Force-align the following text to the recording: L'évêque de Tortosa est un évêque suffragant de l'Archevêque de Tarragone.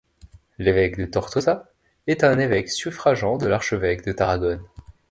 L'évêque 0.57 0.97
de 0.97 1.05
Tortosa 1.05 1.69
est 2.07 2.23
un 2.23 2.39
évêque 2.39 2.71
suffragant 2.71 3.37
de 3.37 3.45
l'Archevêque 3.45 4.03
de 4.03 4.11
Tarragone. 4.13 4.63